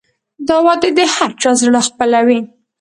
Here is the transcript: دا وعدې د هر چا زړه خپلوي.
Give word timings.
دا 0.47 0.57
وعدې 0.65 0.89
د 0.97 0.99
هر 1.15 1.31
چا 1.41 1.51
زړه 1.61 1.81
خپلوي. 1.87 2.39